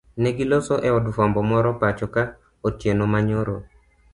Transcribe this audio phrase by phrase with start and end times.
[0.23, 2.21] Negiloso eod fwambo moro pachoka
[2.67, 3.55] otieno manyoro.